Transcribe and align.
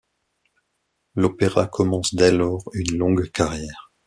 L'opéra 1.13 1.67
commence 1.67 2.15
dès 2.15 2.31
lors 2.31 2.63
une 2.73 2.97
longue 2.97 3.29
carrière. 3.29 3.93